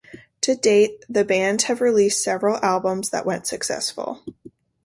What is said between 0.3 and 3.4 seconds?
To date, the band have released several albums that